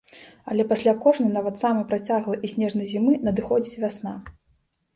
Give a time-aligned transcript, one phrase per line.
[0.51, 4.19] Але пасля кожнай, нават самай працяглай і снежнай зімы надыходзіць вясна.